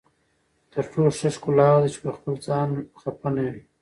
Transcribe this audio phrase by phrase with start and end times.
[0.71, 2.69] تر ټولو ښه ښکلا هغه ده چې پخپل ځان
[3.01, 3.61] خفه نه وي.